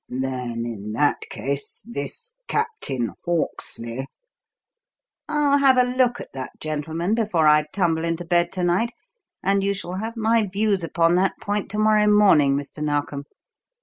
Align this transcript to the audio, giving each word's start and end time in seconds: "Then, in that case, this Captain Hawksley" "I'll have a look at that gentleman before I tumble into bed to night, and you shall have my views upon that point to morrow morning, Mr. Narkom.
"Then, 0.09 0.65
in 0.65 0.93
that 0.93 1.21
case, 1.29 1.83
this 1.87 2.33
Captain 2.47 3.13
Hawksley" 3.23 4.07
"I'll 5.29 5.59
have 5.59 5.77
a 5.77 5.83
look 5.83 6.19
at 6.19 6.33
that 6.33 6.59
gentleman 6.59 7.13
before 7.13 7.47
I 7.47 7.67
tumble 7.71 8.03
into 8.03 8.25
bed 8.25 8.51
to 8.53 8.63
night, 8.63 8.93
and 9.43 9.63
you 9.63 9.75
shall 9.75 9.97
have 9.97 10.17
my 10.17 10.47
views 10.47 10.83
upon 10.83 11.13
that 11.17 11.33
point 11.39 11.69
to 11.69 11.77
morrow 11.77 12.07
morning, 12.07 12.55
Mr. 12.55 12.83
Narkom. 12.83 13.25